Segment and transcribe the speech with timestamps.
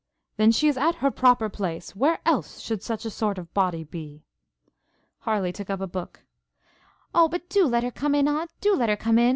[0.37, 3.83] 'Then she is at her proper place; where else should such a sort of body
[3.83, 4.23] be?'
[5.19, 6.23] Harleigh took up a book.
[7.13, 9.29] 'O, but do let her come in, Aunt, do let her come in!'